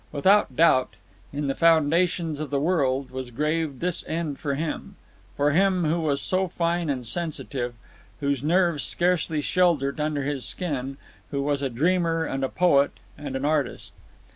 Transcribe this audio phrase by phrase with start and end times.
[0.11, 0.95] Without doubt,
[1.31, 6.23] in the foundations of the world was graved this end for him—for him, who was
[6.23, 7.75] so fine and sensitive,
[8.19, 10.97] whose nerves scarcely sheltered under his skin,
[11.29, 13.93] who was a dreamer, and a poet, and an artist.